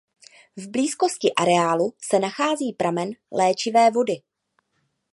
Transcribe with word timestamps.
V 0.55 0.67
blízkosti 0.69 1.33
areálu 1.33 1.93
se 2.03 2.19
nachází 2.19 2.73
pramen 2.73 3.09
léčivé 3.31 3.91
vody. 3.91 4.21